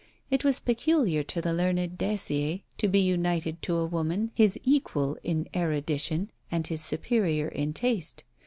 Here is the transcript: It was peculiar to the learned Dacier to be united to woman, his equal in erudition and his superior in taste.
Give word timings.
It 0.31 0.43
was 0.43 0.59
peculiar 0.59 1.21
to 1.25 1.43
the 1.43 1.53
learned 1.53 1.95
Dacier 1.95 2.61
to 2.79 2.87
be 2.87 2.97
united 2.99 3.61
to 3.61 3.85
woman, 3.85 4.31
his 4.33 4.59
equal 4.63 5.15
in 5.21 5.47
erudition 5.55 6.31
and 6.49 6.65
his 6.65 6.81
superior 6.83 7.49
in 7.49 7.71
taste. 7.71 8.23